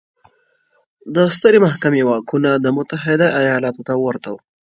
د 1.15 1.17
سترې 1.35 1.59
محکمې 1.65 2.01
واکونه 2.05 2.51
د 2.55 2.65
متحده 2.77 3.27
ایالتونو 3.41 3.85
ته 3.87 3.93
ورته 4.05 4.27
وو. 4.33 4.39